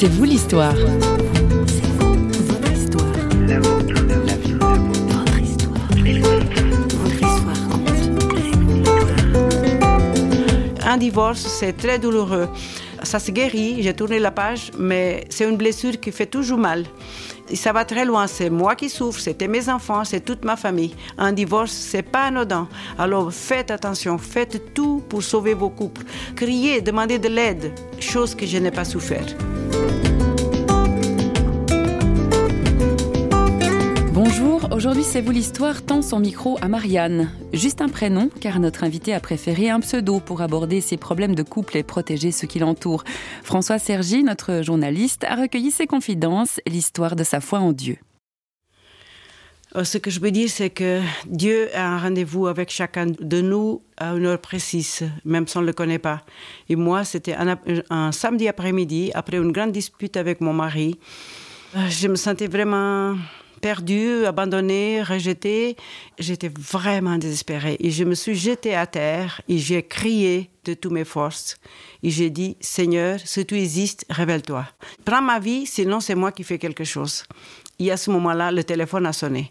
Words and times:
C'est 0.00 0.06
vous 0.06 0.22
l'histoire. 0.22 0.76
Un 10.86 10.96
divorce, 10.98 11.40
c'est 11.40 11.76
très 11.76 11.98
douloureux. 11.98 12.48
Ça 13.02 13.18
se 13.18 13.32
guérit, 13.32 13.82
j'ai 13.82 13.92
tourné 13.92 14.20
la 14.20 14.30
page, 14.30 14.70
mais 14.78 15.24
c'est 15.30 15.48
une 15.48 15.56
blessure 15.56 15.98
qui 15.98 16.12
fait 16.12 16.26
toujours 16.26 16.58
mal. 16.58 16.84
Et 17.50 17.56
ça 17.56 17.72
va 17.72 17.84
très 17.84 18.04
loin, 18.04 18.28
c'est 18.28 18.50
moi 18.50 18.76
qui 18.76 18.90
souffre, 18.90 19.18
c'était 19.18 19.48
mes 19.48 19.68
enfants, 19.68 20.04
c'est 20.04 20.24
toute 20.24 20.44
ma 20.44 20.54
famille. 20.54 20.94
Un 21.16 21.32
divorce, 21.32 21.72
c'est 21.72 22.04
pas 22.04 22.26
anodin. 22.26 22.68
Alors 23.00 23.32
faites 23.32 23.72
attention, 23.72 24.16
faites 24.16 24.74
tout 24.74 25.02
pour 25.08 25.24
sauver 25.24 25.54
vos 25.54 25.70
couples. 25.70 26.04
Criez, 26.36 26.82
demandez 26.82 27.18
de 27.18 27.28
l'aide, 27.28 27.72
chose 27.98 28.36
que 28.36 28.46
je 28.46 28.58
n'ai 28.58 28.70
pas 28.70 28.84
souffert. 28.84 29.26
Aujourd'hui 34.70 35.02
c'est 35.02 35.22
vous 35.22 35.30
l'histoire 35.30 35.82
tend 35.82 36.02
son 36.02 36.20
micro 36.20 36.58
à 36.60 36.68
Marianne. 36.68 37.30
Juste 37.54 37.80
un 37.80 37.88
prénom, 37.88 38.28
car 38.40 38.60
notre 38.60 38.84
invité 38.84 39.14
a 39.14 39.18
préféré 39.18 39.70
un 39.70 39.80
pseudo 39.80 40.20
pour 40.20 40.42
aborder 40.42 40.82
ses 40.82 40.98
problèmes 40.98 41.34
de 41.34 41.42
couple 41.42 41.78
et 41.78 41.82
protéger 41.82 42.32
ceux 42.32 42.46
qui 42.46 42.58
l'entourent. 42.58 43.02
François 43.42 43.78
Sergi, 43.78 44.22
notre 44.22 44.62
journaliste, 44.62 45.24
a 45.24 45.36
recueilli 45.36 45.70
ses 45.70 45.86
confidences, 45.86 46.60
l'histoire 46.66 47.16
de 47.16 47.24
sa 47.24 47.40
foi 47.40 47.60
en 47.60 47.72
Dieu. 47.72 47.96
Euh, 49.74 49.84
Ce 49.84 49.96
que 49.96 50.10
je 50.10 50.20
veux 50.20 50.30
dire, 50.30 50.50
c'est 50.50 50.70
que 50.70 51.00
Dieu 51.26 51.74
a 51.74 51.88
un 51.88 51.98
rendez-vous 51.98 52.46
avec 52.46 52.70
chacun 52.70 53.06
de 53.06 53.40
nous 53.40 53.82
à 53.96 54.12
une 54.12 54.26
heure 54.26 54.38
précise, 54.38 55.10
même 55.24 55.48
si 55.48 55.56
on 55.56 55.62
ne 55.62 55.66
le 55.66 55.72
connaît 55.72 55.98
pas. 55.98 56.24
Et 56.68 56.76
moi, 56.76 57.04
c'était 57.04 57.36
un 57.90 58.12
samedi 58.12 58.46
après-midi, 58.48 59.12
après 59.14 59.38
une 59.38 59.50
grande 59.50 59.72
dispute 59.72 60.16
avec 60.18 60.42
mon 60.42 60.52
mari. 60.52 60.98
Euh, 61.74 61.88
Je 61.88 62.08
me 62.08 62.16
sentais 62.16 62.46
vraiment 62.48 63.16
perdue, 63.60 64.24
abandonnée, 64.26 65.02
rejetée. 65.02 65.76
J'étais 66.18 66.48
vraiment 66.48 67.18
désespérée. 67.18 67.76
Et 67.80 67.90
je 67.90 68.04
me 68.04 68.14
suis 68.14 68.34
jetée 68.34 68.74
à 68.74 68.86
terre 68.86 69.40
et 69.48 69.58
j'ai 69.58 69.82
crié 69.82 70.50
de 70.64 70.74
toutes 70.74 70.92
mes 70.92 71.04
forces. 71.04 71.56
Et 72.02 72.10
j'ai 72.10 72.30
dit, 72.30 72.56
Seigneur, 72.60 73.18
si 73.24 73.44
tu 73.44 73.56
existes, 73.58 74.04
révèle-toi. 74.10 74.66
Prends 75.04 75.22
ma 75.22 75.38
vie, 75.38 75.66
sinon 75.66 76.00
c'est 76.00 76.14
moi 76.14 76.32
qui 76.32 76.44
fais 76.44 76.58
quelque 76.58 76.84
chose. 76.84 77.24
Et 77.78 77.90
à 77.90 77.96
ce 77.96 78.10
moment-là, 78.10 78.50
le 78.52 78.64
téléphone 78.64 79.06
a 79.06 79.12
sonné. 79.12 79.50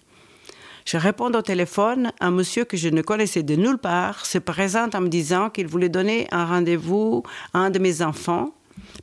Je 0.85 0.95
réponds 0.95 1.33
au 1.33 1.41
téléphone, 1.41 2.13
un 2.22 2.31
monsieur 2.31 2.63
que 2.63 2.78
je 2.78 2.88
ne 2.88 3.02
connaissais 3.02 3.44
de 3.44 3.55
nulle 3.55 3.78
part 3.78 4.25
se 4.25 4.38
présente 4.38 4.95
en 4.95 5.02
me 5.02 5.09
disant 5.09 5.50
qu'il 5.50 5.67
voulait 5.67 5.89
donner 5.89 6.28
un 6.31 6.45
rendez-vous 6.45 7.23
à 7.53 7.59
un 7.59 7.69
de 7.69 7.80
mes 7.80 8.02
enfants 8.02 8.53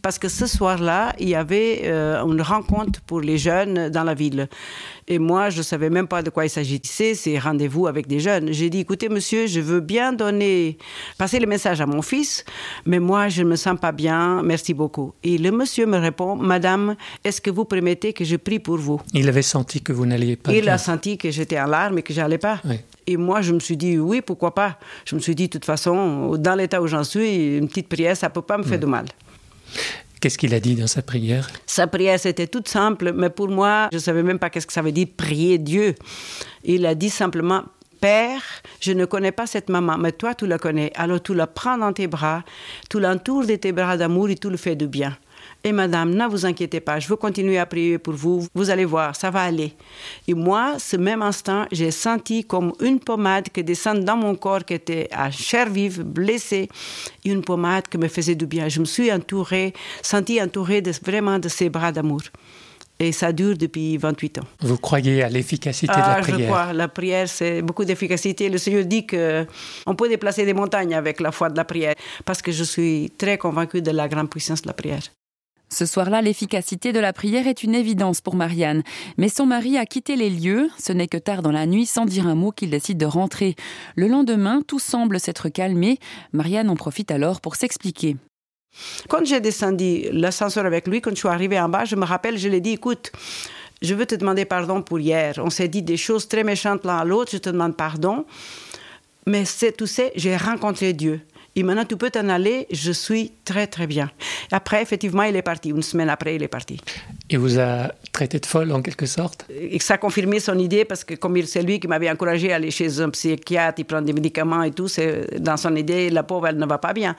parce 0.02 0.18
que 0.18 0.28
ce 0.28 0.46
soir-là, 0.46 1.14
il 1.18 1.28
y 1.28 1.34
avait 1.34 1.82
euh, 1.84 2.22
une 2.24 2.42
rencontre 2.42 3.00
pour 3.02 3.20
les 3.20 3.38
jeunes 3.38 3.88
dans 3.90 4.04
la 4.04 4.14
ville. 4.14 4.48
Et 5.06 5.18
moi, 5.18 5.50
je 5.50 5.58
ne 5.58 5.62
savais 5.62 5.90
même 5.90 6.08
pas 6.08 6.22
de 6.22 6.30
quoi 6.30 6.46
il 6.46 6.50
s'agissait, 6.50 7.14
ces 7.14 7.38
rendez-vous 7.38 7.86
avec 7.86 8.06
des 8.06 8.20
jeunes. 8.20 8.52
J'ai 8.52 8.70
dit, 8.70 8.80
écoutez, 8.80 9.08
monsieur, 9.08 9.46
je 9.46 9.60
veux 9.60 9.80
bien 9.80 10.12
donner, 10.12 10.78
passer 11.18 11.38
le 11.38 11.46
message 11.46 11.80
à 11.80 11.86
mon 11.86 12.02
fils, 12.02 12.44
mais 12.86 12.98
moi, 12.98 13.28
je 13.28 13.42
ne 13.42 13.48
me 13.48 13.56
sens 13.56 13.78
pas 13.78 13.92
bien, 13.92 14.42
merci 14.42 14.72
beaucoup. 14.74 15.12
Et 15.22 15.36
le 15.38 15.50
monsieur 15.50 15.86
me 15.86 15.98
répond, 15.98 16.36
madame, 16.36 16.96
est-ce 17.22 17.40
que 17.40 17.50
vous 17.50 17.64
permettez 17.64 18.12
que 18.12 18.24
je 18.24 18.36
prie 18.36 18.58
pour 18.58 18.78
vous? 18.78 19.00
Il 19.12 19.28
avait 19.28 19.42
senti 19.42 19.82
que 19.82 19.92
vous 19.92 20.06
n'alliez 20.06 20.36
pas 20.36 20.52
il 20.52 20.62
bien. 20.62 20.74
a 20.74 20.78
senti 20.78 21.18
que 21.18 21.30
j'étais 21.30 21.60
en 21.60 21.66
larmes 21.66 21.98
et 21.98 22.02
que 22.02 22.12
j'allais 22.14 22.38
pas. 22.38 22.60
Oui. 22.64 22.76
Et 23.06 23.18
moi, 23.18 23.42
je 23.42 23.52
me 23.52 23.60
suis 23.60 23.76
dit, 23.76 23.98
oui, 23.98 24.22
pourquoi 24.22 24.54
pas? 24.54 24.78
Je 25.04 25.14
me 25.14 25.20
suis 25.20 25.34
dit, 25.34 25.48
de 25.48 25.52
toute 25.52 25.66
façon, 25.66 26.36
dans 26.38 26.54
l'état 26.54 26.80
où 26.80 26.86
j'en 26.86 27.04
suis, 27.04 27.58
une 27.58 27.68
petite 27.68 27.88
prière, 27.88 28.16
ça 28.16 28.30
peut 28.30 28.40
pas 28.40 28.56
me 28.56 28.62
faire 28.62 28.78
de 28.78 28.86
mal. 28.86 29.04
Qu'est-ce 30.20 30.38
qu'il 30.38 30.54
a 30.54 30.60
dit 30.60 30.74
dans 30.74 30.86
sa 30.86 31.02
prière? 31.02 31.50
Sa 31.66 31.86
prière, 31.86 32.18
c'était 32.18 32.46
toute 32.46 32.68
simple, 32.68 33.12
mais 33.14 33.28
pour 33.28 33.48
moi, 33.48 33.88
je 33.92 33.98
savais 33.98 34.22
même 34.22 34.38
pas 34.38 34.48
qu'est-ce 34.48 34.66
que 34.66 34.72
ça 34.72 34.80
veut 34.80 34.92
dire 34.92 35.08
prier 35.16 35.58
Dieu. 35.58 35.94
Il 36.64 36.86
a 36.86 36.94
dit 36.94 37.10
simplement, 37.10 37.62
Père, 38.00 38.42
je 38.80 38.92
ne 38.92 39.04
connais 39.04 39.32
pas 39.32 39.46
cette 39.46 39.68
maman, 39.68 39.96
mais 39.98 40.12
toi, 40.12 40.34
tu 40.34 40.46
la 40.46 40.58
connais. 40.58 40.92
Alors 40.94 41.22
tu 41.22 41.34
la 41.34 41.46
prends 41.46 41.78
dans 41.78 41.92
tes 41.92 42.06
bras, 42.06 42.42
tu 42.90 43.00
l'entoures 43.00 43.46
de 43.46 43.56
tes 43.56 43.72
bras 43.72 43.96
d'amour 43.96 44.28
et 44.30 44.34
tu 44.34 44.50
le 44.50 44.56
fais 44.56 44.76
de 44.76 44.86
bien. 44.86 45.16
Et 45.66 45.72
madame, 45.72 46.14
ne 46.14 46.26
vous 46.26 46.44
inquiétez 46.44 46.80
pas, 46.80 47.00
je 47.00 47.08
veux 47.08 47.16
continuer 47.16 47.56
à 47.56 47.64
prier 47.64 47.96
pour 47.96 48.12
vous. 48.12 48.46
Vous 48.54 48.68
allez 48.68 48.84
voir, 48.84 49.16
ça 49.16 49.30
va 49.30 49.40
aller. 49.44 49.72
Et 50.28 50.34
moi, 50.34 50.74
ce 50.78 50.98
même 50.98 51.22
instant, 51.22 51.64
j'ai 51.72 51.90
senti 51.90 52.44
comme 52.44 52.74
une 52.80 53.00
pommade 53.00 53.48
qui 53.48 53.64
descend 53.64 54.04
dans 54.04 54.16
mon 54.16 54.34
corps 54.34 54.62
qui 54.62 54.74
était 54.74 55.08
à 55.10 55.30
chair 55.30 55.70
vive, 55.70 56.02
blessée, 56.02 56.68
une 57.24 57.40
pommade 57.40 57.88
qui 57.88 57.96
me 57.96 58.08
faisait 58.08 58.34
du 58.34 58.44
bien. 58.44 58.68
Je 58.68 58.78
me 58.78 58.84
suis 58.84 59.10
entourée, 59.10 59.72
sentie 60.02 60.40
entourée 60.42 60.82
de, 60.82 60.92
vraiment 61.02 61.38
de 61.38 61.48
ces 61.48 61.70
bras 61.70 61.92
d'amour. 61.92 62.20
Et 62.98 63.10
ça 63.12 63.32
dure 63.32 63.56
depuis 63.56 63.96
28 63.96 64.38
ans. 64.38 64.46
Vous 64.60 64.76
croyez 64.76 65.22
à 65.22 65.30
l'efficacité 65.30 65.86
de 65.94 65.98
Ah, 65.98 66.16
la 66.16 66.22
je 66.22 66.30
prière 66.30 66.48
crois, 66.48 66.72
la 66.74 66.88
prière, 66.88 67.26
c'est 67.26 67.62
beaucoup 67.62 67.86
d'efficacité. 67.86 68.50
Le 68.50 68.58
Seigneur 68.58 68.84
dit 68.84 69.06
qu'on 69.06 69.94
peut 69.96 70.10
déplacer 70.10 70.44
des 70.44 70.54
montagnes 70.54 70.94
avec 70.94 71.20
la 71.20 71.32
foi 71.32 71.48
de 71.48 71.56
la 71.56 71.64
prière, 71.64 71.94
parce 72.26 72.42
que 72.42 72.52
je 72.52 72.62
suis 72.64 73.10
très 73.16 73.38
convaincue 73.38 73.80
de 73.80 73.90
la 73.90 74.08
grande 74.08 74.28
puissance 74.28 74.60
de 74.60 74.68
la 74.68 74.74
prière. 74.74 75.00
Ce 75.68 75.86
soir-là, 75.86 76.22
l'efficacité 76.22 76.92
de 76.92 77.00
la 77.00 77.12
prière 77.12 77.48
est 77.48 77.62
une 77.62 77.74
évidence 77.74 78.20
pour 78.20 78.36
Marianne. 78.36 78.82
Mais 79.16 79.28
son 79.28 79.46
mari 79.46 79.76
a 79.76 79.86
quitté 79.86 80.14
les 80.16 80.30
lieux. 80.30 80.68
Ce 80.78 80.92
n'est 80.92 81.08
que 81.08 81.16
tard 81.16 81.42
dans 81.42 81.50
la 81.50 81.66
nuit, 81.66 81.86
sans 81.86 82.04
dire 82.04 82.26
un 82.26 82.34
mot, 82.34 82.52
qu'il 82.52 82.70
décide 82.70 82.98
de 82.98 83.06
rentrer. 83.06 83.56
Le 83.96 84.06
lendemain, 84.06 84.60
tout 84.66 84.78
semble 84.78 85.18
s'être 85.18 85.48
calmé. 85.48 85.98
Marianne 86.32 86.70
en 86.70 86.76
profite 86.76 87.10
alors 87.10 87.40
pour 87.40 87.56
s'expliquer. 87.56 88.16
Quand 89.08 89.24
j'ai 89.24 89.40
descendu 89.40 90.04
l'ascenseur 90.12 90.66
avec 90.66 90.86
lui, 90.86 91.00
quand 91.00 91.10
je 91.10 91.16
suis 91.16 91.28
arrivée 91.28 91.60
en 91.60 91.68
bas, 91.68 91.84
je 91.84 91.96
me 91.96 92.04
rappelle, 92.04 92.38
je 92.38 92.48
lui 92.48 92.56
ai 92.56 92.60
dit, 92.60 92.72
écoute, 92.72 93.12
je 93.82 93.94
veux 93.94 94.06
te 94.06 94.14
demander 94.14 94.44
pardon 94.44 94.82
pour 94.82 94.98
hier. 94.98 95.34
On 95.38 95.50
s'est 95.50 95.68
dit 95.68 95.82
des 95.82 95.96
choses 95.96 96.28
très 96.28 96.44
méchantes 96.44 96.84
l'un 96.84 96.98
à 96.98 97.04
l'autre, 97.04 97.32
je 97.32 97.38
te 97.38 97.50
demande 97.50 97.76
pardon. 97.76 98.24
Mais 99.26 99.44
c'est 99.44 99.72
tout 99.72 99.86
ça, 99.86 100.04
j'ai 100.16 100.36
rencontré 100.36 100.92
Dieu. 100.92 101.20
Et 101.56 101.62
maintenant, 101.62 101.84
tu 101.84 101.96
peux 101.96 102.10
t'en 102.10 102.28
aller, 102.28 102.66
je 102.70 102.90
suis 102.90 103.32
très, 103.44 103.66
très 103.66 103.86
bien. 103.86 104.10
Après, 104.50 104.82
effectivement, 104.82 105.22
il 105.22 105.36
est 105.36 105.42
parti. 105.42 105.70
Une 105.70 105.82
semaine 105.82 106.08
après, 106.08 106.34
il 106.34 106.42
est 106.42 106.48
parti. 106.48 106.80
Il 107.30 107.38
vous 107.38 107.58
a 107.58 107.90
traité 108.12 108.38
de 108.38 108.44
folle 108.44 108.70
en 108.70 108.82
quelque 108.82 109.06
sorte? 109.06 109.46
Et 109.50 109.78
ça 109.80 109.94
a 109.94 109.98
confirmé 109.98 110.40
son 110.40 110.58
idée 110.58 110.84
parce 110.84 111.04
que 111.04 111.14
comme 111.14 111.40
c'est 111.46 111.62
lui 111.62 111.80
qui 111.80 111.88
m'avait 111.88 112.10
encouragé 112.10 112.52
à 112.52 112.56
aller 112.56 112.70
chez 112.70 113.00
un 113.00 113.08
psychiatre, 113.08 113.78
il 113.78 113.84
prend 113.86 114.02
des 114.02 114.12
médicaments 114.12 114.62
et 114.62 114.70
tout, 114.72 114.88
c'est 114.88 115.40
dans 115.40 115.56
son 115.56 115.74
idée, 115.74 116.10
la 116.10 116.22
pauvre, 116.22 116.48
elle 116.48 116.58
ne 116.58 116.66
va 116.66 116.76
pas 116.76 116.92
bien. 116.92 117.16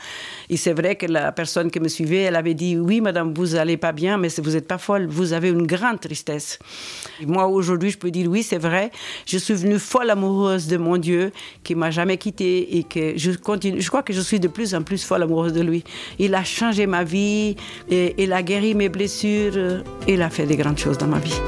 Et 0.47 0.57
c'est 0.57 0.73
vrai 0.73 0.95
que 0.95 1.07
la 1.07 1.31
personne 1.31 1.71
qui 1.71 1.79
me 1.79 1.87
suivait, 1.87 2.21
elle 2.21 2.35
avait 2.35 2.53
dit, 2.53 2.77
oui, 2.77 3.01
madame, 3.01 3.33
vous 3.33 3.55
allez 3.55 3.77
pas 3.77 3.91
bien, 3.91 4.17
mais 4.17 4.27
vous 4.37 4.51
n'êtes 4.51 4.67
pas 4.67 4.77
folle, 4.77 5.07
vous 5.07 5.33
avez 5.33 5.49
une 5.49 5.65
grande 5.65 5.99
tristesse. 5.99 6.59
Moi, 7.25 7.47
aujourd'hui, 7.47 7.89
je 7.89 7.97
peux 7.97 8.11
dire, 8.11 8.29
oui, 8.29 8.43
c'est 8.43 8.59
vrai, 8.59 8.91
je 9.25 9.39
suis 9.39 9.55
venue 9.55 9.79
folle 9.79 10.11
amoureuse 10.11 10.67
de 10.67 10.77
mon 10.77 10.97
Dieu, 10.97 11.31
qui 11.63 11.73
m'a 11.73 11.89
jamais 11.89 12.17
quittée 12.17 12.77
et 12.77 12.83
que 12.83 13.17
je 13.17 13.31
continue, 13.31 13.81
je 13.81 13.87
crois 13.89 14.03
que 14.03 14.13
je 14.13 14.21
suis 14.21 14.39
de 14.39 14.47
plus 14.47 14.75
en 14.75 14.83
plus 14.83 15.03
folle 15.03 15.23
amoureuse 15.23 15.53
de 15.53 15.61
lui. 15.61 15.83
Il 16.19 16.35
a 16.35 16.43
changé 16.43 16.85
ma 16.85 17.03
vie, 17.03 17.55
et 17.89 18.13
il 18.23 18.31
a 18.33 18.43
guéri 18.43 18.75
mes 18.75 18.87
blessures, 18.87 19.83
il 20.07 20.21
a 20.21 20.29
fait 20.29 20.45
des 20.45 20.55
grandes 20.55 20.77
choses 20.77 20.97
dans 20.97 21.07
ma 21.07 21.19
vie. 21.19 21.39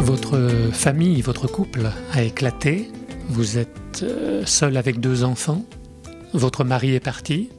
Votre 0.00 0.70
famille, 0.72 1.20
votre 1.22 1.46
couple 1.46 1.90
a 2.12 2.22
éclaté. 2.22 2.90
Vous 3.28 3.58
êtes 3.58 4.02
euh, 4.02 4.42
seul 4.44 4.76
avec 4.76 5.00
deux 5.00 5.24
enfants. 5.24 5.64
Votre 6.32 6.64
mari 6.64 6.94
est 6.94 7.00
parti. 7.00 7.50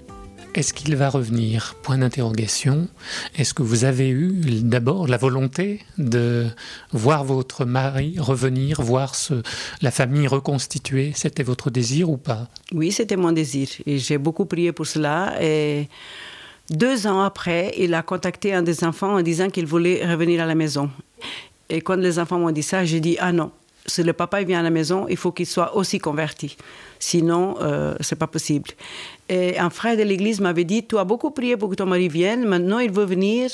Est-ce 0.53 0.73
qu'il 0.73 0.95
va 0.97 1.09
revenir? 1.09 1.75
Point 1.81 1.99
d'interrogation. 1.99 2.89
Est-ce 3.37 3.53
que 3.53 3.63
vous 3.63 3.85
avez 3.85 4.09
eu 4.09 4.33
d'abord 4.61 5.07
la 5.07 5.15
volonté 5.15 5.79
de 5.97 6.47
voir 6.91 7.23
votre 7.23 7.63
mari 7.63 8.15
revenir, 8.19 8.81
voir 8.81 9.15
ce- 9.15 9.41
la 9.81 9.91
famille 9.91 10.27
reconstituée? 10.27 11.13
C'était 11.15 11.43
votre 11.43 11.69
désir 11.69 12.09
ou 12.09 12.17
pas? 12.17 12.49
Oui, 12.73 12.91
c'était 12.91 13.15
mon 13.15 13.31
désir. 13.31 13.69
Et 13.85 13.97
j'ai 13.97 14.17
beaucoup 14.17 14.43
prié 14.45 14.73
pour 14.73 14.87
cela. 14.87 15.41
Et 15.41 15.87
deux 16.69 17.07
ans 17.07 17.21
après, 17.21 17.73
il 17.77 17.93
a 17.93 18.01
contacté 18.03 18.53
un 18.53 18.61
des 18.61 18.83
enfants 18.83 19.15
en 19.15 19.21
disant 19.21 19.49
qu'il 19.49 19.65
voulait 19.65 20.05
revenir 20.05 20.41
à 20.43 20.45
la 20.45 20.55
maison. 20.55 20.89
Et 21.69 21.79
quand 21.79 21.95
les 21.95 22.19
enfants 22.19 22.39
m'ont 22.39 22.51
dit 22.51 22.63
ça, 22.63 22.83
j'ai 22.83 22.99
dit 22.99 23.15
Ah 23.21 23.31
non, 23.31 23.51
si 23.85 24.03
le 24.03 24.13
papa 24.13 24.43
vient 24.43 24.59
à 24.59 24.63
la 24.63 24.69
maison, 24.69 25.07
il 25.09 25.17
faut 25.17 25.31
qu'il 25.31 25.47
soit 25.47 25.75
aussi 25.75 25.99
converti. 25.99 26.57
Sinon, 26.99 27.55
euh, 27.61 27.95
c'est 27.99 28.17
pas 28.17 28.27
possible. 28.27 28.69
Et 29.29 29.57
un 29.57 29.69
frère 29.69 29.97
de 29.97 30.03
l'église 30.03 30.39
m'avait 30.39 30.63
dit 30.63 30.85
Tu 30.85 30.97
as 30.97 31.03
beaucoup 31.03 31.31
prié 31.31 31.57
pour 31.57 31.69
que 31.69 31.75
ton 31.75 31.85
mari 31.85 32.07
vienne, 32.07 32.45
maintenant 32.45 32.79
il 32.79 32.91
veut 32.91 33.05
venir 33.05 33.49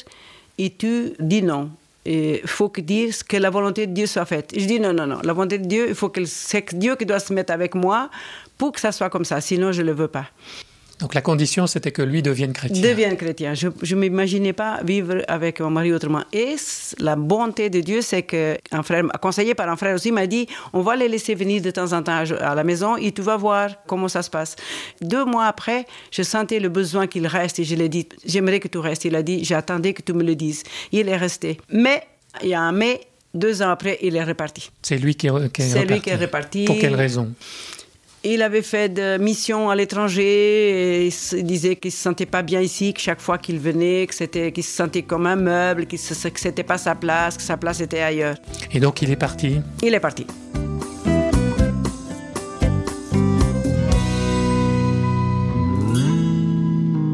et 0.58 0.70
tu 0.70 1.14
dis 1.20 1.42
non. 1.42 1.70
Il 2.06 2.40
faut 2.46 2.70
que 2.70 2.82
que 2.82 3.38
la 3.38 3.50
volonté 3.50 3.86
de 3.86 3.94
Dieu 3.94 4.06
soit 4.06 4.26
faite. 4.26 4.54
Je 4.56 4.66
dis 4.66 4.80
non, 4.80 4.94
non, 4.94 5.06
non. 5.06 5.20
La 5.24 5.34
volonté 5.34 5.58
de 5.58 5.66
Dieu, 5.66 5.90
il 5.90 5.96
faut 5.96 6.08
que 6.08 6.24
c'est 6.24 6.74
Dieu 6.74 6.96
qui 6.96 7.06
doit 7.06 7.20
se 7.20 7.34
mettre 7.34 7.52
avec 7.52 7.76
moi 7.76 8.10
pour 8.58 8.72
que 8.72 8.80
ça 8.80 8.94
soit 8.94 9.10
comme 9.10 9.26
ça. 9.26 9.42
Sinon, 9.42 9.74
je 9.74 9.82
ne 9.82 9.88
le 9.88 9.94
veux 9.94 10.08
pas. 10.08 10.26
Donc 11.00 11.14
la 11.14 11.22
condition, 11.22 11.68
c'était 11.68 11.92
que 11.92 12.02
lui 12.02 12.24
devienne 12.24 12.54
chrétien. 12.54 12.82
Devienne 12.82 13.18
chrétien. 13.18 13.54
Je 13.54 13.68
ne 13.68 14.00
m'imaginais 14.00 14.54
pas 14.54 14.80
vivre 14.84 15.24
avec 15.28 15.60
mon 15.60 15.70
mari 15.70 15.94
autrement. 15.94 16.24
Et 16.34 16.56
la 17.00 17.16
bonté 17.16 17.70
de 17.70 17.82
Dieu, 17.82 18.02
c'est 18.02 18.24
qu'un 18.24 18.84
frère, 18.84 19.04
conseillé 19.22 19.54
par 19.54 19.70
un 19.70 19.76
frère 19.76 19.96
aussi, 19.96 20.12
m'a 20.12 20.26
dit, 20.26 20.48
on 20.74 20.82
va 20.82 20.96
les 20.96 21.08
laisser 21.08 21.36
venir 21.36 21.62
de 21.62 21.70
temps 21.70 21.94
en 21.94 22.02
temps 22.02 22.24
à 22.40 22.56
la 22.56 22.64
maison 22.64 22.98
et 22.98 23.12
tu 23.12 23.22
vas 23.22 23.38
voir 23.38 23.70
comment 23.86 24.08
ça 24.08 24.24
se 24.24 24.30
passe. 24.30 24.56
Deux 25.02 25.24
mois 25.24 25.46
après, 25.46 25.86
je 26.12 26.24
sentais 26.24 26.60
le 26.60 26.70
besoin 26.70 27.06
qu'il 27.06 27.28
reste 27.28 27.60
et 27.60 27.64
je 27.64 27.76
lui 27.76 27.84
ai 27.84 27.90
dit, 27.90 28.08
j'aimerais 28.26 28.60
que 28.60 28.68
tu 28.68 28.80
restes. 28.80 29.06
Il 29.06 29.16
a 29.16 29.22
dit, 29.22 29.44
j'attendais 29.44 29.94
que 29.94 30.02
tu 30.02 30.14
me 30.14 30.24
le 30.24 30.36
dises. 30.36 30.64
Il 30.92 31.10
est 31.10 31.18
resté. 31.18 31.60
Mais 31.72 32.04
il 32.42 32.50
y 32.50 32.54
a 32.56 32.62
un 32.62 32.72
mais, 32.72 33.02
deux 33.34 33.62
ans 33.62 33.70
après, 33.70 34.00
il 34.02 34.16
est 34.16 34.24
reparti. 34.24 34.72
C'est 34.82 34.98
lui 34.98 35.16
qui 35.16 35.28
est, 35.28 35.30
reparti. 35.30 35.62
C'est 35.62 35.86
lui 35.86 36.02
qui 36.02 36.10
est 36.10 36.16
reparti. 36.16 36.66
Pour 36.66 36.80
quelle 36.80 36.96
raison? 36.96 37.34
Il 38.24 38.42
avait 38.42 38.62
fait 38.62 38.90
des 38.90 39.18
missions 39.20 39.70
à 39.70 39.76
l'étranger 39.76 41.06
et 41.06 41.10
il 41.34 41.44
disait 41.44 41.76
qu'il 41.76 41.92
se 41.92 42.02
sentait 42.02 42.26
pas 42.26 42.42
bien 42.42 42.62
ici, 42.62 42.94
que 42.94 43.00
chaque 43.00 43.22
fois 43.22 43.38
qu'il 43.38 43.60
venait, 43.60 44.08
que 44.08 44.16
c'était, 44.16 44.52
qu'il 44.52 44.64
se 44.64 44.76
sentait 44.76 45.04
comme 45.04 45.28
un 45.28 45.36
meuble, 45.36 45.86
que 45.86 45.98
ce 45.98 46.28
n'était 46.46 46.64
pas 46.64 46.78
sa 46.78 46.96
place, 46.96 47.38
que 47.38 47.44
sa 47.44 47.58
place 47.58 47.80
était 47.82 48.02
ailleurs. 48.02 48.36
Et 48.72 48.80
donc 48.80 49.02
il 49.02 49.12
est 49.12 49.16
parti 49.16 49.62
Il 49.84 49.94
est 49.94 50.00
parti. 50.00 50.26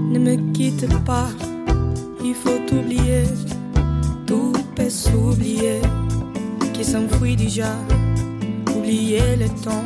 Ne 0.10 0.20
me 0.20 0.54
quitte 0.54 0.88
pas, 1.04 1.28
il 2.24 2.34
faut 2.36 2.76
oublier, 2.76 3.24
tout 4.26 4.54
peut 4.76 4.90
s'oublier, 4.90 5.82
qui 6.74 6.86
s'enfuit 6.86 7.36
déjà, 7.36 7.76
oublier 8.76 9.36
le 9.38 9.48
temps 9.64 9.84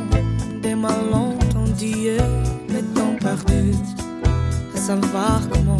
des 0.62 0.74
malentendus, 0.74 2.18
le 2.68 2.82
temps 2.94 3.16
perdu, 3.20 3.72
à 4.74 4.78
savoir 4.78 5.40
comment? 5.50 5.76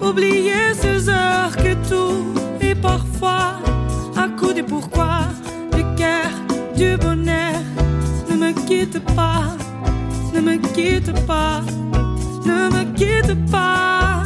Oublier 0.00 0.74
ces 0.74 1.08
heures 1.08 1.56
que 1.56 1.74
tout 1.88 2.24
est 2.60 2.74
parfois 2.74 3.54
à 4.16 4.28
coup 4.28 4.52
de 4.52 4.62
pourquoi, 4.62 5.28
du 5.76 5.82
cœur, 5.96 6.30
du 6.76 6.96
bonheur. 6.96 7.60
Ne 8.30 8.36
me 8.36 8.52
quitte 8.66 8.98
pas, 9.14 9.56
ne 10.34 10.40
me 10.40 10.56
quitte 10.74 11.12
pas, 11.26 11.60
ne 12.46 12.68
me 12.74 12.84
quitte 12.94 13.34
pas. 13.50 14.22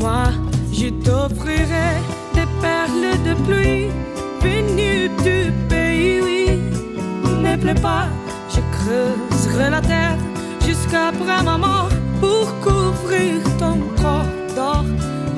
Moi, 0.00 0.24
je 0.72 0.88
t'offrirai 0.88 1.90
des 2.34 2.46
perles 2.60 3.16
de 3.26 3.34
pluie 3.44 3.90
venues 4.42 4.77
pas, 7.82 8.08
je 8.48 8.60
creuserai 8.76 9.70
la 9.70 9.80
terre 9.80 10.16
jusqu'après 10.64 11.42
ma 11.44 11.58
mort 11.58 11.88
pour 12.20 12.46
couvrir 12.60 13.42
ton 13.58 13.78
corps 14.00 14.32
d'or 14.54 14.84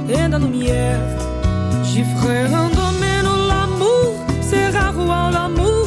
et 0.08 0.28
de 0.28 0.36
lumière. 0.36 1.00
J'y 1.82 2.04
ferai 2.04 2.44
un 2.44 2.68
domaine 2.68 3.26
où 3.26 3.48
l'amour 3.48 4.14
sera 4.42 4.90
roi, 4.90 5.30
l'amour 5.32 5.86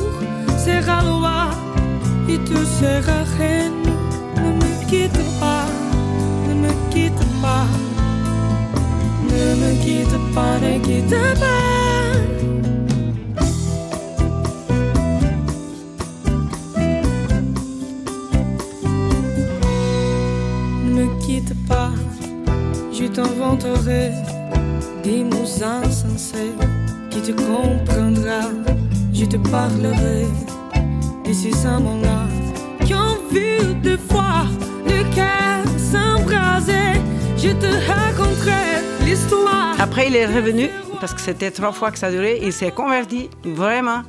sera 0.58 1.02
loi 1.04 1.50
et 2.30 2.38
tout 2.40 2.66
sera 2.80 3.20
reine. 3.38 3.84
Ne 4.38 4.52
me 4.62 4.90
quitte 4.90 5.40
pas, 5.40 5.66
ne 6.48 6.54
me 6.64 6.72
quitte 6.92 7.26
pas, 7.42 7.68
ne 9.30 9.56
me 9.62 9.84
quitte 9.84 10.34
pas, 10.34 10.60
ne 10.60 10.80
quitte 10.80 11.40
pas. 11.40 11.63
Des 25.04 25.24
mots 25.24 25.64
insensés 25.64 26.54
qui 27.10 27.22
te 27.22 27.32
comprendra. 27.32 28.50
Je 29.14 29.26
te 29.26 29.38
parlerai 29.38 30.26
de 31.26 31.34
ces 31.34 31.66
amants-là 31.66 32.28
qui 32.86 32.94
ont 32.94 33.18
vu 33.32 33.74
deux 33.82 33.98
fois 33.98 34.46
le 34.86 35.04
cœur 35.16 35.64
s'embraser. 35.78 37.02
Je 37.38 37.50
te 37.50 37.68
raconterai 37.92 38.82
l'histoire. 39.06 39.76
Après, 39.80 40.08
il 40.08 40.16
est 40.16 40.26
revenu 40.26 40.70
parce 41.00 41.14
que 41.14 41.22
c'était 41.22 41.52
trois 41.52 41.72
fois 41.72 41.92
que 41.92 42.00
ça 42.00 42.12
durait. 42.12 42.40
Il 42.42 42.54
s'est 42.54 42.72
converti 42.72 43.30
vraiment. 43.44 44.04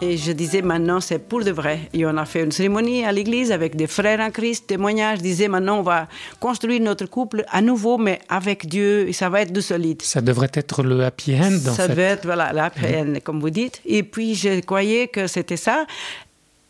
Et 0.00 0.16
je 0.16 0.32
disais 0.32 0.60
maintenant 0.60 1.00
c'est 1.00 1.18
pour 1.18 1.44
de 1.44 1.50
vrai. 1.50 1.88
Et 1.92 2.04
on 2.04 2.16
a 2.16 2.24
fait 2.24 2.42
une 2.42 2.52
cérémonie 2.52 3.04
à 3.04 3.12
l'église 3.12 3.52
avec 3.52 3.76
des 3.76 3.86
frères 3.86 4.20
en 4.20 4.30
Christ, 4.30 4.66
témoignages. 4.66 5.18
Je 5.18 5.22
disais 5.22 5.48
maintenant 5.48 5.78
on 5.78 5.82
va 5.82 6.08
construire 6.40 6.80
notre 6.80 7.06
couple 7.06 7.44
à 7.50 7.60
nouveau, 7.60 7.96
mais 7.96 8.18
avec 8.28 8.66
Dieu. 8.66 9.08
Et 9.08 9.12
ça 9.12 9.28
va 9.28 9.42
être 9.42 9.52
de 9.52 9.60
solide. 9.60 10.02
Ça 10.02 10.20
devrait 10.20 10.50
être 10.54 10.82
le 10.82 11.04
happy 11.04 11.34
end. 11.36 11.58
Ça 11.58 11.88
devait 11.88 12.02
être 12.02 12.24
voilà 12.24 12.52
le 12.52 12.58
happy 12.60 12.86
end, 12.86 13.14
comme 13.22 13.40
vous 13.40 13.50
dites. 13.50 13.80
Et 13.86 14.02
puis 14.02 14.34
je 14.34 14.60
croyais 14.60 15.08
que 15.08 15.26
c'était 15.26 15.56
ça. 15.56 15.86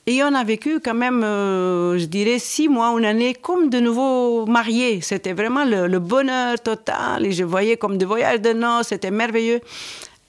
Et 0.07 0.23
on 0.23 0.35
a 0.35 0.45
vécu 0.45 0.81
quand 0.81 0.93
même, 0.95 1.25
euh, 1.25 1.99
je 1.99 2.05
dirais, 2.05 2.39
six 2.39 2.69
mois, 2.69 2.95
une 2.99 3.07
année 3.07 3.33
comme 3.33 3.71
de 3.71 3.81
nouveau 3.81 4.45
mariés. 4.45 5.01
C'était 5.01 5.33
vraiment 5.33 5.65
le, 5.65 5.87
le, 5.87 5.99
bonheur 5.99 6.61
total. 6.61 7.25
Et 7.25 7.33
je 7.33 7.43
voyais 7.43 7.79
comme 7.79 7.97
des 7.97 8.05
voyages 8.05 8.43
de 8.43 8.53
noces, 8.53 8.89
c'était 8.89 9.11
merveilleux. 9.11 9.61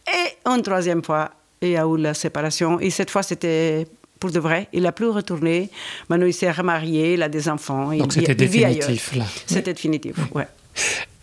Et 0.08 0.50
une 0.50 0.62
troisième 0.62 1.04
fois, 1.04 1.30
il 1.62 1.70
y 1.70 1.78
a 1.78 1.86
eu 1.86 1.98
la 1.98 2.14
séparation. 2.14 2.80
Et 2.80 2.90
cette 2.90 3.10
fois, 3.10 3.24
c'était 3.24 3.88
pour 4.20 4.32
de 4.32 4.40
vrai. 4.40 4.68
Il 4.74 4.84
n'a 4.84 4.92
plus 4.92 5.10
retourné. 5.10 5.70
Maintenant, 6.10 6.26
il 6.26 6.34
s'est 6.34 6.52
remarié, 6.52 7.14
il 7.14 7.24
a 7.24 7.30
des 7.30 7.50
enfants. 7.50 7.96
Donc 7.96 8.14
c'était 8.14 8.36
définitif, 8.36 9.16
là. 9.16 9.26
C'était 9.46 9.74
définitif, 9.74 10.16
ouais. 10.34 10.48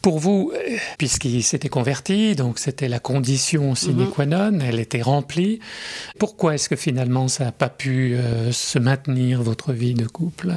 Pour 0.03 0.19
vous, 0.19 0.53
puisqu'il 0.99 1.45
s'était 1.45 1.69
converti, 1.69 2.35
donc 2.35 2.59
c'était 2.59 2.89
la 2.89 2.99
condition 2.99 3.77
sine 3.77 4.09
qua 4.09 4.27
non, 4.27 4.59
elle 4.61 4.81
était 4.81 5.01
remplie. 5.01 5.61
Pourquoi 6.19 6.57
est-ce 6.57 6.69
que 6.69 6.75
finalement 6.75 7.29
ça 7.29 7.45
n'a 7.45 7.53
pas 7.53 7.69
pu 7.69 8.15
euh, 8.15 8.51
se 8.51 8.81
maintenir, 8.81 9.43
votre 9.43 9.73
vie 9.73 9.95
de 9.95 10.07
couple? 10.07 10.55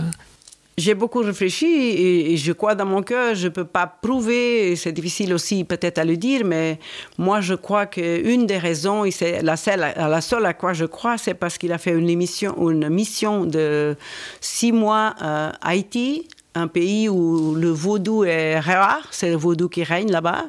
J'ai 0.77 0.93
beaucoup 0.93 1.19
réfléchi 1.19 1.65
et, 1.65 2.37
je 2.37 2.51
crois 2.51 2.75
dans 2.75 2.85
mon 2.85 3.01
cœur, 3.01 3.33
je 3.35 3.45
ne 3.45 3.49
peux 3.49 3.65
pas 3.65 3.87
prouver, 3.87 4.75
c'est 4.75 4.91
difficile 4.91 5.33
aussi 5.33 5.63
peut-être 5.63 5.99
à 5.99 6.05
le 6.05 6.17
dire, 6.17 6.41
mais 6.43 6.79
moi 7.17 7.39
je 7.41 7.53
crois 7.53 7.85
qu'une 7.85 8.45
des 8.45 8.57
raisons, 8.57 9.05
et 9.05 9.11
c'est 9.11 9.41
la 9.41 9.55
seule, 9.55 9.93
la 9.95 10.21
seule 10.21 10.45
à 10.45 10.53
quoi 10.53 10.73
je 10.73 10.85
crois, 10.85 11.17
c'est 11.17 11.33
parce 11.33 11.57
qu'il 11.57 11.71
a 11.71 11.77
fait 11.77 11.91
une, 11.91 12.09
émission, 12.09 12.69
une 12.69 12.89
mission 12.89 13.45
de 13.45 13.95
six 14.41 14.71
mois 14.71 15.15
à 15.19 15.53
Haïti, 15.61 16.27
un 16.55 16.67
pays 16.67 17.09
où 17.09 17.55
le 17.55 17.69
vaudou 17.69 18.23
est 18.23 18.59
rare, 18.59 19.07
c'est 19.11 19.29
le 19.29 19.35
vaudou 19.35 19.67
qui 19.69 19.83
règne 19.83 20.09
là-bas. 20.09 20.45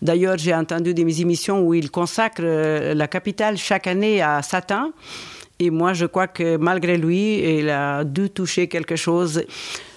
D'ailleurs, 0.00 0.38
j'ai 0.38 0.54
entendu 0.54 0.94
des 0.94 1.20
émissions 1.20 1.60
où 1.66 1.74
il 1.74 1.90
consacre 1.90 2.42
la 2.42 3.08
capitale 3.08 3.56
chaque 3.56 3.86
année 3.88 4.22
à 4.22 4.42
Satan. 4.42 4.92
Et 5.60 5.68
moi, 5.68 5.92
je 5.92 6.06
crois 6.06 6.26
que 6.26 6.56
malgré 6.56 6.96
lui, 6.96 7.58
il 7.58 7.68
a 7.68 8.02
dû 8.02 8.30
toucher 8.30 8.66
quelque 8.66 8.96
chose. 8.96 9.44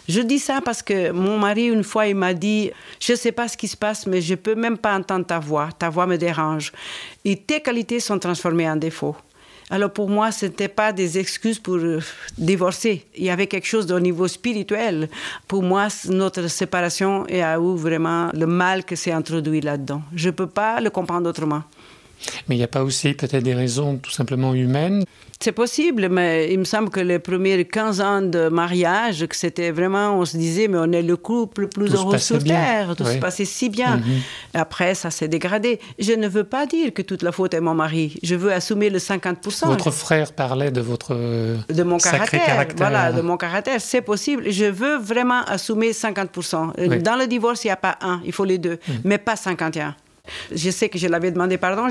Je 0.10 0.20
dis 0.20 0.40
ça 0.40 0.60
parce 0.60 0.82
que 0.84 1.12
mon 1.12 1.40
mari, 1.40 1.68
une 1.68 1.86
fois, 1.86 2.06
il 2.08 2.16
m'a 2.16 2.34
dit 2.34 2.70
Je 3.00 3.14
ne 3.14 3.18
sais 3.18 3.32
pas 3.32 3.48
ce 3.48 3.56
qui 3.56 3.70
se 3.70 3.78
passe, 3.78 4.06
mais 4.06 4.20
je 4.20 4.32
ne 4.32 4.36
peux 4.36 4.56
même 4.56 4.78
pas 4.78 4.94
entendre 4.94 5.26
ta 5.26 5.40
voix. 5.40 5.70
Ta 5.80 5.90
voix 5.90 6.06
me 6.06 6.18
dérange. 6.18 6.74
Et 7.24 7.38
tes 7.38 7.62
qualités 7.62 8.02
sont 8.02 8.20
transformées 8.20 8.70
en 8.70 8.76
défauts. 8.76 9.16
Alors 9.70 9.94
pour 9.94 10.10
moi, 10.10 10.34
ce 10.34 10.48
n'était 10.48 10.68
pas 10.68 10.92
des 10.92 11.18
excuses 11.18 11.60
pour 11.60 11.76
euh, 11.76 12.02
divorcer. 12.38 13.06
Il 13.16 13.24
y 13.24 13.30
avait 13.30 13.48
quelque 13.48 13.66
chose 13.66 13.90
au 13.90 14.00
niveau 14.02 14.28
spirituel. 14.28 15.08
Pour 15.48 15.64
moi, 15.64 15.88
notre 16.10 16.50
séparation 16.50 17.24
a 17.24 17.58
eu 17.58 17.76
vraiment 17.78 18.30
le 18.34 18.46
mal 18.46 18.84
que 18.84 18.98
s'est 18.98 19.14
introduit 19.14 19.62
là-dedans. 19.62 20.02
Je 20.14 20.28
ne 20.28 20.32
peux 20.32 20.48
pas 20.48 20.82
le 20.82 20.90
comprendre 20.90 21.30
autrement. 21.30 21.64
Mais 22.48 22.56
il 22.56 22.58
n'y 22.58 22.64
a 22.64 22.68
pas 22.68 22.84
aussi 22.84 23.14
peut-être 23.14 23.44
des 23.44 23.54
raisons 23.54 23.98
tout 23.98 24.12
simplement 24.12 24.54
humaines 24.54 25.04
c'est 25.44 25.52
possible, 25.52 26.08
mais 26.10 26.54
il 26.54 26.60
me 26.60 26.64
semble 26.64 26.90
que 26.90 27.02
les 27.02 27.20
premiers 27.20 27.66
15 27.66 28.00
ans 28.00 28.22
de 28.22 28.48
mariage, 28.48 29.26
que 29.26 29.36
c'était 29.36 29.72
vraiment, 29.72 30.18
on 30.18 30.24
se 30.24 30.38
disait, 30.38 30.70
mais 30.70 30.78
on 30.78 30.90
est 30.94 31.02
le 31.02 31.18
couple 31.18 31.64
le 31.64 31.68
plus 31.68 31.94
heureux 31.94 32.18
sur 32.18 32.42
Terre, 32.42 32.96
tout 32.96 33.04
se 33.04 33.18
passait 33.18 33.44
si 33.44 33.68
bien. 33.68 33.98
Mhm. 33.98 34.04
Après, 34.54 34.96
ça 34.96 35.12
s'est 35.12 35.28
dégradé. 35.28 35.82
Je 36.00 36.14
ne 36.14 36.30
veux 36.30 36.46
pas 36.46 36.66
dire 36.66 36.94
que 36.94 37.02
toute 37.02 37.24
la 37.24 37.34
faute 37.34 37.54
est 37.54 37.60
mon 37.60 37.74
mari. 37.74 38.18
Je 38.24 38.36
veux 38.36 38.54
assumer 38.54 38.90
le 38.90 39.00
50%. 39.00 39.68
Votre 39.68 39.92
frère 39.92 40.32
parlait 40.32 40.72
de 40.72 40.80
votre 40.80 41.14
de 41.14 41.84
mon 41.84 42.00
sacré 42.00 42.40
caractère. 42.40 42.78
Voilà, 42.78 43.12
de 43.12 43.22
mon 43.22 43.36
caractère. 43.36 43.82
C'est 43.82 44.02
possible. 44.02 44.50
Je 44.50 44.66
veux 44.66 44.98
vraiment 44.98 45.42
assumer 45.44 45.92
50%. 45.92 47.02
Dans 47.02 47.16
le 47.18 47.28
divorce, 47.28 47.66
il 47.66 47.68
n'y 47.68 47.72
a 47.72 47.76
pas 47.76 47.98
un, 48.00 48.22
il 48.24 48.32
faut 48.32 48.46
les 48.46 48.60
deux, 48.60 48.80
mhm. 48.88 49.02
mais 49.04 49.18
pas 49.18 49.36
51. 49.36 49.94
Je 50.52 50.70
sais 50.70 50.90
que 50.90 50.98
je 50.98 51.08
l'avais 51.08 51.32
demandé 51.32 51.58
pardon. 51.58 51.88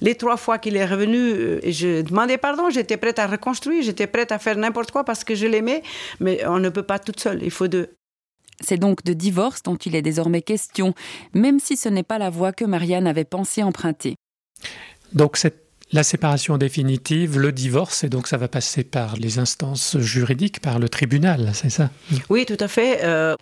Les 0.00 0.14
trois 0.14 0.36
fois 0.36 0.58
qu'il 0.58 0.76
est 0.76 0.84
revenu, 0.84 1.18
euh, 1.18 1.60
je 1.64 2.02
demandais 2.02 2.38
pardon. 2.38 2.70
J'étais 2.70 2.96
prête 2.96 3.18
à 3.18 3.26
reconstruire, 3.26 3.82
j'étais 3.82 4.06
prête 4.06 4.32
à 4.32 4.38
faire 4.38 4.56
n'importe 4.56 4.90
quoi 4.90 5.04
parce 5.04 5.24
que 5.24 5.34
je 5.34 5.46
l'aimais. 5.46 5.82
Mais 6.20 6.44
on 6.46 6.58
ne 6.58 6.68
peut 6.68 6.82
pas 6.82 6.98
toute 6.98 7.20
seule, 7.20 7.42
il 7.42 7.50
faut 7.50 7.68
deux. 7.68 7.94
C'est 8.60 8.78
donc 8.78 9.04
de 9.04 9.12
divorce 9.12 9.62
dont 9.62 9.76
il 9.76 9.94
est 9.94 10.02
désormais 10.02 10.42
question, 10.42 10.94
même 11.32 11.60
si 11.60 11.76
ce 11.76 11.88
n'est 11.88 12.02
pas 12.02 12.18
la 12.18 12.30
voie 12.30 12.52
que 12.52 12.64
Marianne 12.64 13.06
avait 13.06 13.24
pensé 13.24 13.62
emprunter. 13.62 14.16
Donc 15.12 15.36
cette 15.36 15.67
la 15.90 16.02
séparation 16.02 16.58
définitive, 16.58 17.38
le 17.38 17.50
divorce, 17.50 18.04
et 18.04 18.08
donc 18.08 18.26
ça 18.26 18.36
va 18.36 18.48
passer 18.48 18.84
par 18.84 19.16
les 19.16 19.38
instances 19.38 19.96
juridiques, 19.98 20.60
par 20.60 20.78
le 20.78 20.88
tribunal, 20.88 21.50
c'est 21.54 21.70
ça? 21.70 21.90
Oui, 22.28 22.44
tout 22.44 22.56
à 22.60 22.68
fait. 22.68 23.00
Euh, 23.04 23.34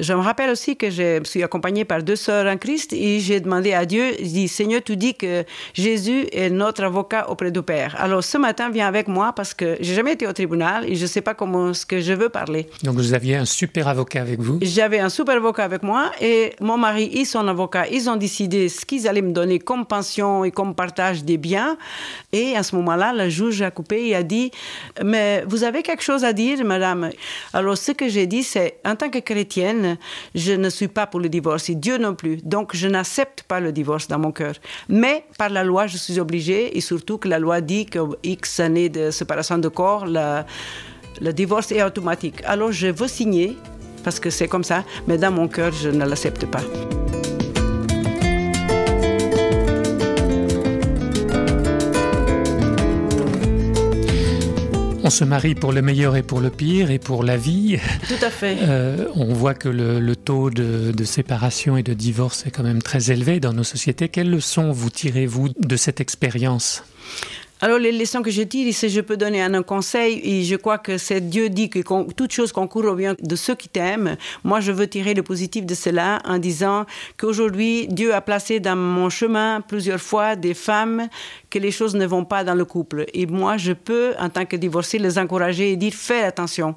je 0.00 0.12
me 0.12 0.20
rappelle 0.20 0.50
aussi 0.50 0.76
que 0.76 0.90
je 0.90 1.20
suis 1.24 1.42
accompagnée 1.42 1.84
par 1.84 2.02
deux 2.02 2.16
sœurs 2.16 2.46
en 2.46 2.56
Christ 2.56 2.92
et 2.92 3.18
j'ai 3.18 3.40
demandé 3.40 3.72
à 3.72 3.84
Dieu, 3.84 4.12
dis, 4.22 4.46
Seigneur, 4.46 4.80
tu 4.84 4.96
dis 4.96 5.14
que 5.14 5.44
Jésus 5.74 6.26
est 6.32 6.50
notre 6.50 6.84
avocat 6.84 7.28
auprès 7.28 7.50
du 7.50 7.62
Père. 7.62 7.96
Alors 7.98 8.22
ce 8.22 8.38
matin, 8.38 8.70
viens 8.70 8.86
avec 8.86 9.08
moi 9.08 9.32
parce 9.34 9.52
que 9.52 9.76
j'ai 9.80 9.94
jamais 9.94 10.12
été 10.12 10.26
au 10.26 10.32
tribunal 10.32 10.88
et 10.88 10.94
je 10.94 11.02
ne 11.02 11.06
sais 11.08 11.20
pas 11.20 11.34
comment 11.34 11.74
ce 11.74 11.84
que 11.84 12.00
je 12.00 12.12
veux 12.12 12.28
parler. 12.28 12.68
Donc 12.84 12.94
vous 12.94 13.12
aviez 13.12 13.36
un 13.36 13.44
super 13.44 13.88
avocat 13.88 14.20
avec 14.20 14.40
vous? 14.40 14.58
J'avais 14.62 15.00
un 15.00 15.08
super 15.08 15.36
avocat 15.36 15.64
avec 15.64 15.82
moi 15.82 16.12
et 16.20 16.52
mon 16.60 16.78
mari 16.78 17.10
et 17.12 17.24
son 17.24 17.48
avocat, 17.48 17.88
ils 17.88 18.08
ont 18.08 18.16
décidé 18.16 18.68
ce 18.68 18.84
qu'ils 18.84 19.08
allaient 19.08 19.22
me 19.22 19.32
donner 19.32 19.58
comme 19.58 19.84
pension 19.84 20.44
et 20.44 20.52
comme 20.52 20.74
partage 20.74 21.24
des 21.24 21.38
biens 21.38 21.71
et 22.32 22.56
à 22.56 22.62
ce 22.62 22.74
moment-là, 22.76 23.12
le 23.12 23.28
juge 23.28 23.62
a 23.62 23.70
coupé 23.70 24.08
et 24.08 24.14
a 24.14 24.22
dit 24.22 24.50
Mais 25.04 25.44
vous 25.46 25.64
avez 25.64 25.82
quelque 25.82 26.02
chose 26.02 26.24
à 26.24 26.32
dire, 26.32 26.64
madame 26.64 27.10
Alors, 27.52 27.76
ce 27.76 27.92
que 27.92 28.08
j'ai 28.08 28.26
dit, 28.26 28.42
c'est 28.42 28.78
En 28.84 28.96
tant 28.96 29.10
que 29.10 29.18
chrétienne, 29.18 29.96
je 30.34 30.52
ne 30.52 30.70
suis 30.70 30.88
pas 30.88 31.06
pour 31.06 31.20
le 31.20 31.28
divorce, 31.28 31.68
et 31.70 31.74
Dieu 31.74 31.98
non 31.98 32.14
plus. 32.14 32.38
Donc, 32.42 32.74
je 32.74 32.88
n'accepte 32.88 33.42
pas 33.44 33.60
le 33.60 33.72
divorce 33.72 34.08
dans 34.08 34.18
mon 34.18 34.32
cœur. 34.32 34.54
Mais 34.88 35.24
par 35.38 35.50
la 35.50 35.64
loi, 35.64 35.86
je 35.86 35.96
suis 35.96 36.18
obligée, 36.18 36.76
et 36.76 36.80
surtout 36.80 37.18
que 37.18 37.28
la 37.28 37.38
loi 37.38 37.60
dit 37.60 37.86
que 37.86 37.98
X 38.22 38.60
années 38.60 38.88
de 38.88 39.10
séparation 39.10 39.58
de 39.58 39.68
corps, 39.68 40.06
le 40.06 41.32
divorce 41.32 41.72
est 41.72 41.82
automatique. 41.82 42.42
Alors, 42.44 42.72
je 42.72 42.88
veux 42.88 43.08
signer 43.08 43.56
parce 44.02 44.18
que 44.18 44.30
c'est 44.30 44.48
comme 44.48 44.64
ça, 44.64 44.84
mais 45.06 45.18
dans 45.18 45.30
mon 45.30 45.48
cœur, 45.48 45.72
je 45.72 45.88
ne 45.88 46.04
l'accepte 46.04 46.46
pas. 46.46 46.62
Se 55.12 55.24
marie 55.24 55.54
pour 55.54 55.72
le 55.72 55.82
meilleur 55.82 56.16
et 56.16 56.22
pour 56.22 56.40
le 56.40 56.48
pire 56.48 56.90
et 56.90 56.98
pour 56.98 57.22
la 57.22 57.36
vie. 57.36 57.78
Tout 58.08 58.24
à 58.24 58.30
fait. 58.30 58.56
Euh, 58.72 59.06
on 59.16 59.34
voit 59.34 59.54
que 59.54 59.68
le, 59.68 60.16
taux 60.16 60.48
de, 60.48 60.92
de, 60.92 61.04
séparation 61.04 61.76
et 61.76 61.82
de 61.82 61.94
divorce 61.94 62.46
est 62.46 62.50
quand 62.50 62.62
même 62.62 62.80
très 62.80 63.10
élevé 63.10 63.40
dans 63.40 63.52
nos 63.52 63.64
sociétés. 63.64 64.08
Quelles 64.08 64.30
leçons 64.30 64.72
vous 64.72 64.88
tirez-vous 64.88 65.50
de 65.58 65.76
cette 65.76 66.00
expérience? 66.00 66.84
Alors, 67.64 67.78
les 67.78 67.92
leçons 67.92 68.22
que 68.22 68.30
je 68.32 68.42
tire, 68.42 68.74
si 68.74 68.88
je 68.88 69.00
peux 69.00 69.16
donner 69.16 69.40
un, 69.40 69.62
conseil, 69.62 70.20
et 70.24 70.42
je 70.42 70.56
crois 70.56 70.78
que 70.78 70.98
c'est 70.98 71.20
Dieu 71.20 71.48
dit 71.48 71.70
que 71.70 71.78
toute 72.12 72.32
chose 72.32 72.50
concourt 72.50 72.86
au 72.86 72.96
bien 72.96 73.14
de 73.22 73.36
ceux 73.36 73.54
qui 73.54 73.68
t'aiment. 73.68 74.16
Moi, 74.42 74.58
je 74.58 74.72
veux 74.72 74.88
tirer 74.88 75.14
le 75.14 75.22
positif 75.22 75.64
de 75.64 75.76
cela 75.76 76.18
en 76.24 76.38
disant 76.38 76.86
qu'aujourd'hui, 77.16 77.86
Dieu 77.86 78.14
a 78.14 78.20
placé 78.20 78.58
dans 78.58 78.74
mon 78.74 79.10
chemin 79.10 79.60
plusieurs 79.60 80.00
fois 80.00 80.34
des 80.34 80.54
femmes 80.54 81.08
que 81.52 81.58
les 81.58 81.70
choses 81.70 81.94
ne 81.94 82.06
vont 82.06 82.24
pas 82.24 82.44
dans 82.44 82.54
le 82.54 82.64
couple. 82.64 83.04
Et 83.12 83.26
moi, 83.26 83.58
je 83.58 83.74
peux, 83.74 84.14
en 84.18 84.30
tant 84.30 84.46
que 84.46 84.56
divorcée, 84.56 84.98
les 84.98 85.18
encourager 85.18 85.72
et 85.72 85.76
dire 85.76 85.92
fais 85.92 86.22
attention. 86.22 86.74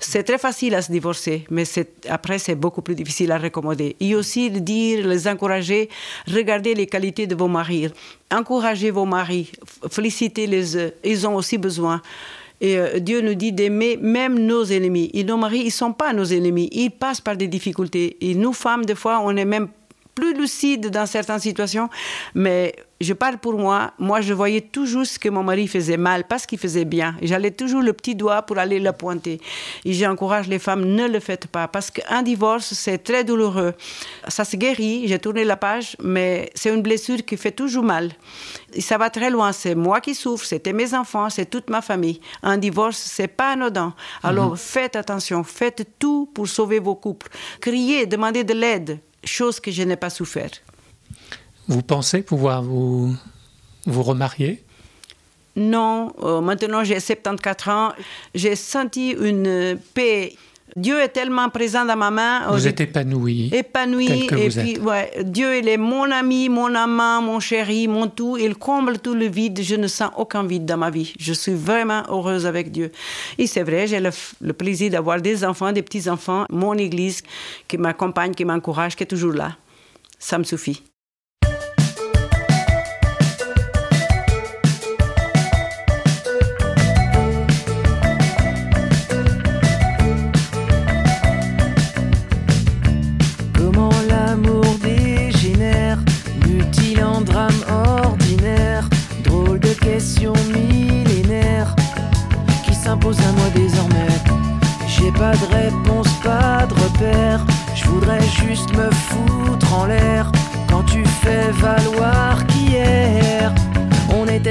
C'est 0.00 0.22
très 0.22 0.38
facile 0.38 0.74
à 0.74 0.80
se 0.80 0.90
divorcer, 0.90 1.44
mais 1.50 1.64
après, 2.08 2.38
c'est 2.38 2.54
beaucoup 2.54 2.80
plus 2.80 2.94
difficile 2.94 3.30
à 3.32 3.38
recommander. 3.38 3.96
Et 4.00 4.14
aussi 4.14 4.50
dire, 4.50 5.06
les 5.06 5.28
encourager, 5.28 5.90
regardez 6.26 6.74
les 6.74 6.86
qualités 6.86 7.26
de 7.26 7.34
vos 7.34 7.48
maris, 7.48 7.90
encouragez 8.32 8.90
vos 8.90 9.04
maris, 9.04 9.52
félicitez-les, 9.90 10.92
ils 11.04 11.26
ont 11.26 11.36
aussi 11.36 11.58
besoin. 11.58 12.00
Et 12.60 12.78
euh, 12.78 12.98
Dieu 12.98 13.20
nous 13.20 13.34
dit 13.34 13.52
d'aimer 13.52 13.98
même 13.98 14.38
nos 14.38 14.64
ennemis. 14.64 15.10
Et 15.12 15.22
nos 15.24 15.36
maris, 15.36 15.60
ils 15.60 15.66
ne 15.66 15.70
sont 15.70 15.92
pas 15.92 16.14
nos 16.14 16.24
ennemis. 16.24 16.70
Ils 16.72 16.90
passent 16.90 17.20
par 17.20 17.36
des 17.36 17.48
difficultés. 17.48 18.16
Et 18.22 18.34
nous, 18.34 18.54
femmes, 18.54 18.86
des 18.86 18.94
fois, 18.94 19.20
on 19.22 19.36
est 19.36 19.44
même 19.44 19.68
plus 20.14 20.34
lucide 20.34 20.90
dans 20.90 21.06
certaines 21.06 21.40
situations. 21.40 21.88
Mais 22.34 22.74
je 23.00 23.12
parle 23.12 23.38
pour 23.38 23.54
moi. 23.58 23.92
Moi, 23.98 24.20
je 24.20 24.32
voyais 24.32 24.60
toujours 24.60 25.04
ce 25.04 25.18
que 25.18 25.28
mon 25.28 25.42
mari 25.42 25.68
faisait 25.68 25.96
mal, 25.96 26.24
pas 26.24 26.38
ce 26.38 26.46
qu'il 26.46 26.58
faisait 26.58 26.84
bien. 26.84 27.16
J'allais 27.22 27.50
toujours 27.50 27.82
le 27.82 27.92
petit 27.92 28.14
doigt 28.14 28.42
pour 28.42 28.58
aller 28.58 28.80
le 28.80 28.92
pointer. 28.92 29.40
Et 29.84 29.92
j'encourage 29.92 30.48
les 30.48 30.58
femmes, 30.58 30.84
ne 30.84 31.06
le 31.06 31.20
faites 31.20 31.46
pas, 31.46 31.68
parce 31.68 31.90
qu'un 31.90 32.22
divorce, 32.22 32.72
c'est 32.72 32.98
très 32.98 33.24
douloureux. 33.24 33.74
Ça 34.28 34.44
se 34.44 34.56
guérit, 34.56 35.06
j'ai 35.08 35.18
tourné 35.18 35.44
la 35.44 35.56
page, 35.56 35.96
mais 36.02 36.50
c'est 36.54 36.72
une 36.72 36.82
blessure 36.82 37.24
qui 37.24 37.36
fait 37.36 37.52
toujours 37.52 37.84
mal. 37.84 38.12
Et 38.72 38.80
ça 38.80 38.96
va 38.96 39.10
très 39.10 39.30
loin. 39.30 39.52
C'est 39.52 39.74
moi 39.74 40.00
qui 40.00 40.14
souffre, 40.14 40.44
c'était 40.44 40.72
mes 40.72 40.94
enfants, 40.94 41.30
c'est 41.30 41.46
toute 41.46 41.70
ma 41.70 41.82
famille. 41.82 42.20
Un 42.42 42.58
divorce, 42.58 42.96
c'est 42.98 43.28
pas 43.28 43.52
anodin. 43.52 43.94
Alors, 44.22 44.50
mhm. 44.50 44.56
faites 44.56 44.96
attention, 44.96 45.44
faites 45.44 45.86
tout 45.98 46.30
pour 46.32 46.48
sauver 46.48 46.78
vos 46.78 46.94
couples. 46.94 47.28
Criez, 47.60 48.06
demandez 48.06 48.44
de 48.44 48.54
l'aide, 48.54 48.98
chose 49.24 49.60
que 49.60 49.70
je 49.70 49.82
n'ai 49.82 49.96
pas 49.96 50.10
souffert. 50.10 50.50
Vous 51.68 51.82
pensez 51.82 52.22
pouvoir 52.22 52.62
vous, 52.62 53.14
vous 53.86 54.02
remarier? 54.02 54.62
Non, 55.56 56.12
euh, 56.22 56.40
maintenant 56.40 56.82
j'ai 56.84 56.98
74 57.00 57.68
ans. 57.68 57.92
J'ai 58.34 58.56
senti 58.56 59.10
une 59.10 59.78
paix. 59.94 60.36
Dieu 60.76 61.00
est 61.00 61.08
tellement 61.08 61.48
présent 61.50 61.84
dans 61.84 61.96
ma 61.96 62.10
main. 62.10 62.50
Vous 62.50 62.66
êtes 62.66 62.80
épanoui. 62.80 63.50
Épanoui. 63.52 64.26
et 64.26 64.48
puis, 64.48 64.78
ouais, 64.78 65.12
Dieu, 65.22 65.58
il 65.58 65.68
est 65.68 65.76
mon 65.76 66.10
ami, 66.10 66.48
mon 66.48 66.74
amant, 66.74 67.22
mon 67.22 67.38
chéri, 67.38 67.86
mon 67.86 68.08
tout. 68.08 68.36
Il 68.36 68.56
comble 68.56 68.98
tout 68.98 69.14
le 69.14 69.26
vide. 69.26 69.60
Je 69.62 69.76
ne 69.76 69.86
sens 69.86 70.10
aucun 70.16 70.44
vide 70.44 70.64
dans 70.64 70.76
ma 70.76 70.90
vie. 70.90 71.14
Je 71.18 71.32
suis 71.32 71.54
vraiment 71.54 72.02
heureuse 72.08 72.44
avec 72.44 72.72
Dieu. 72.72 72.90
Et 73.38 73.46
c'est 73.46 73.62
vrai, 73.62 73.86
j'ai 73.86 74.00
le, 74.00 74.10
le, 74.40 74.52
plaisir 74.52 74.90
d'avoir 74.90 75.20
des 75.20 75.44
enfants, 75.44 75.70
des 75.70 75.82
petits-enfants, 75.82 76.46
mon 76.50 76.74
église 76.74 77.22
qui 77.68 77.78
m'accompagne, 77.78 78.34
qui 78.34 78.44
m'encourage, 78.44 78.96
qui 78.96 79.04
est 79.04 79.06
toujours 79.06 79.32
là. 79.32 79.56
Ça 80.18 80.38
me 80.38 80.44
suffit. 80.44 80.82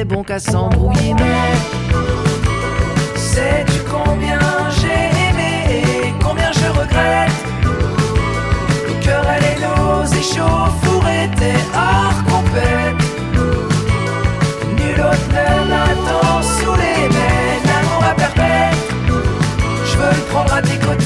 Bon 0.05 0.23
qu'à 0.23 0.39
s'embrouiller, 0.39 1.13
mais 1.13 1.53
sais-tu 3.15 3.79
combien 3.89 4.39
j'ai 4.79 5.09
aimé 5.29 5.51
et 5.69 6.13
combien 6.21 6.51
je 6.51 6.67
regrette? 6.79 7.31
Le 8.87 9.05
cœur 9.05 9.25
et 9.25 9.55
nos 9.61 10.05
échauffours 10.05 11.07
étaient 11.07 11.63
hors 11.73 12.23
compète. 12.25 13.01
Nul 14.77 14.99
autre 14.99 15.29
ne 15.29 15.69
m'attend 15.69 16.41
sous 16.41 16.75
les 16.75 17.07
mains, 17.09 17.59
l'amour 17.65 18.03
à 18.09 18.13
perpète. 18.15 18.77
Je 19.85 19.97
veux 19.97 20.15
le 20.15 20.23
prendre 20.31 20.53
à 20.53 20.61
tes 20.61 20.77
côtés. 20.77 21.03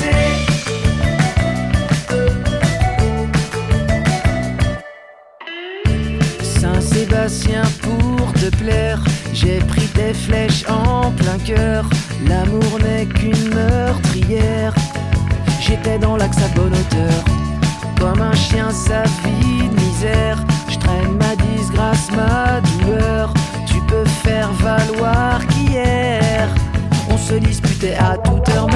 J'ai 9.34 9.60
pris 9.60 9.88
des 9.94 10.14
flèches 10.14 10.64
en 10.70 11.12
plein 11.12 11.38
cœur. 11.40 11.86
L'amour 12.28 12.80
n'est 12.82 13.06
qu'une 13.06 13.54
meurtrière. 13.54 14.74
J'étais 15.60 16.00
dans 16.00 16.16
l'axe 16.16 16.38
à 16.38 16.48
bonne 16.56 16.72
hauteur. 16.72 17.26
Comme 18.00 18.22
un 18.22 18.34
chien, 18.34 18.70
sa 18.72 19.04
vie 19.04 19.68
de 19.68 19.80
misère. 19.82 20.38
Je 20.70 20.78
traîne 20.78 21.18
ma 21.18 21.36
disgrâce, 21.36 22.10
ma 22.16 22.62
douleur. 22.62 23.34
Tu 23.66 23.82
peux 23.88 24.06
faire 24.06 24.52
valoir 24.54 25.46
qu'hier, 25.48 26.48
on 27.10 27.18
se 27.18 27.36
disputait 27.36 27.96
à 27.96 28.18
toute 28.18 28.48
heure, 28.50 28.68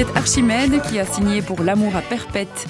C'était 0.00 0.16
Archimède 0.16 0.80
qui 0.88 0.98
a 0.98 1.04
signé 1.04 1.42
pour 1.42 1.62
l'amour 1.62 1.94
à 1.94 2.00
perpète. 2.00 2.66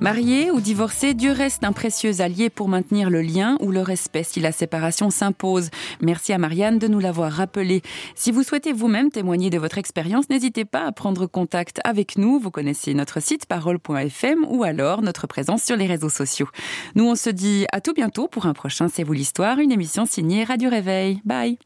Marié 0.00 0.50
ou 0.50 0.60
divorcé, 0.60 1.14
Dieu 1.14 1.32
reste 1.32 1.64
un 1.64 1.72
précieux 1.72 2.20
allié 2.20 2.50
pour 2.50 2.68
maintenir 2.68 3.08
le 3.08 3.22
lien 3.22 3.56
ou 3.60 3.70
le 3.70 3.80
respect 3.80 4.22
si 4.22 4.38
la 4.38 4.52
séparation 4.52 5.08
s'impose. 5.08 5.70
Merci 6.02 6.34
à 6.34 6.38
Marianne 6.38 6.78
de 6.78 6.86
nous 6.86 6.98
l'avoir 6.98 7.32
rappelé. 7.32 7.80
Si 8.14 8.30
vous 8.32 8.42
souhaitez 8.42 8.74
vous-même 8.74 9.10
témoigner 9.10 9.48
de 9.48 9.56
votre 9.56 9.78
expérience, 9.78 10.28
n'hésitez 10.28 10.66
pas 10.66 10.84
à 10.84 10.92
prendre 10.92 11.24
contact 11.24 11.80
avec 11.84 12.18
nous. 12.18 12.38
Vous 12.38 12.50
connaissez 12.50 12.92
notre 12.92 13.22
site 13.22 13.46
parole.fm 13.46 14.44
ou 14.46 14.62
alors 14.62 15.00
notre 15.00 15.26
présence 15.26 15.62
sur 15.62 15.76
les 15.76 15.86
réseaux 15.86 16.10
sociaux. 16.10 16.50
Nous, 16.96 17.08
on 17.08 17.14
se 17.14 17.30
dit 17.30 17.64
à 17.72 17.80
tout 17.80 17.94
bientôt 17.94 18.28
pour 18.28 18.44
un 18.44 18.52
prochain 18.52 18.88
C'est 18.92 19.04
vous 19.04 19.14
l'histoire, 19.14 19.58
une 19.58 19.72
émission 19.72 20.04
signée 20.04 20.44
Radio 20.44 20.68
Réveil. 20.68 21.22
Bye 21.24 21.56